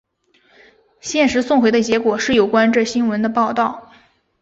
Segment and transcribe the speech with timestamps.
[0.99, 3.91] 现时送回的结果是有关这新闻的报道。